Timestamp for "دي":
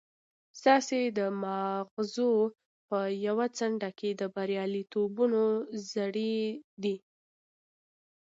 6.83-6.95